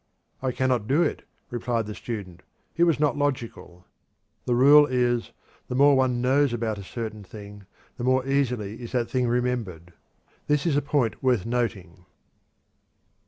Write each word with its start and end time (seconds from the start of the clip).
"I 0.41 0.51
cannot 0.51 0.87
do 0.87 1.03
it," 1.03 1.27
replied 1.51 1.85
the 1.85 1.93
student; 1.93 2.41
"it 2.75 2.85
was 2.85 2.99
not 2.99 3.17
logical." 3.19 3.85
The 4.45 4.55
rule 4.55 4.87
is: 4.87 5.31
The 5.67 5.75
more 5.75 5.95
one 5.95 6.21
knows 6.23 6.53
about 6.53 6.79
a 6.79 6.83
certain 6.83 7.23
thing, 7.23 7.67
the 7.97 8.03
more 8.03 8.25
easily 8.25 8.81
is 8.81 8.93
that 8.93 9.11
thing 9.11 9.27
remembered. 9.27 9.93
This 10.47 10.65
is 10.65 10.75
a 10.75 10.81
point 10.81 11.21
worth 11.21 11.45
noting. 11.45 12.07